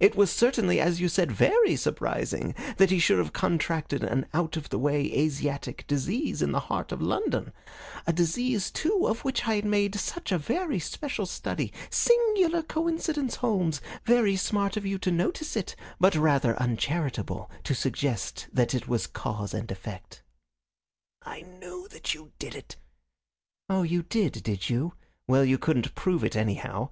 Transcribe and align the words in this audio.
It 0.00 0.16
was 0.16 0.32
certainly, 0.32 0.80
as 0.80 1.00
you 1.00 1.08
said, 1.08 1.30
very 1.30 1.76
surprising 1.76 2.52
that 2.78 2.90
he 2.90 2.98
should 2.98 3.18
have 3.18 3.32
contracted 3.32 4.02
an 4.02 4.26
out 4.34 4.56
of 4.56 4.70
the 4.70 4.76
way 4.78 5.04
Asiatic 5.16 5.86
disease 5.86 6.42
in 6.42 6.50
the 6.50 6.58
heart 6.66 6.90
of 6.90 7.00
London 7.00 7.52
a 8.04 8.12
disease, 8.12 8.72
too, 8.72 9.06
of 9.06 9.20
which 9.20 9.46
I 9.46 9.54
had 9.54 9.64
made 9.64 9.94
such 9.94 10.32
a 10.32 10.36
very 10.38 10.80
special 10.80 11.26
study. 11.26 11.72
Singular 11.90 12.62
coincidence, 12.64 13.36
Holmes. 13.36 13.80
Very 14.04 14.34
smart 14.34 14.76
of 14.76 14.84
you 14.84 14.98
to 14.98 15.12
notice 15.12 15.54
it, 15.56 15.76
but 16.00 16.16
rather 16.16 16.56
uncharitable 16.60 17.48
to 17.62 17.72
suggest 17.72 18.48
that 18.52 18.74
it 18.74 18.88
was 18.88 19.06
cause 19.06 19.54
and 19.54 19.70
effect." 19.70 20.24
"I 21.22 21.42
knew 21.42 21.86
that 21.92 22.14
you 22.14 22.32
did 22.40 22.56
it." 22.56 22.74
"Oh, 23.68 23.84
you 23.84 24.02
did, 24.02 24.42
did 24.42 24.68
you? 24.68 24.94
Well, 25.28 25.44
you 25.44 25.56
couldn't 25.56 25.94
prove 25.94 26.24
it, 26.24 26.34
anyhow. 26.34 26.86